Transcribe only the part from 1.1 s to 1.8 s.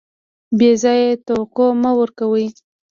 توقع